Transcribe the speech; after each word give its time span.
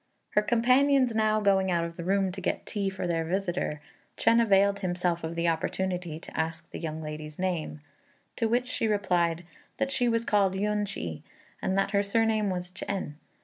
Her 0.31 0.41
companions 0.41 1.13
now 1.13 1.41
going 1.41 1.69
out 1.69 1.83
of 1.85 1.95
the 1.95 2.03
room 2.03 2.31
to 2.31 2.41
get 2.41 2.65
tea 2.65 2.89
for 2.89 3.05
their 3.05 3.23
visitor, 3.23 3.81
Chên 4.17 4.41
availed 4.41 4.79
himself 4.79 5.23
of 5.23 5.35
the 5.35 5.47
opportunity 5.47 6.19
to 6.21 6.35
ask 6.35 6.67
the 6.71 6.79
young 6.79 7.03
lady's 7.03 7.37
name; 7.37 7.81
to 8.37 8.47
which 8.47 8.65
she 8.65 8.87
replied 8.87 9.45
that 9.77 9.91
she 9.91 10.09
was 10.09 10.25
called 10.25 10.55
Yün 10.55 10.87
ch'i, 10.87 11.21
and 11.61 11.77
that 11.77 11.91
her 11.91 12.01
surname 12.01 12.49
was 12.49 12.71
Ch'ên. 12.71 13.13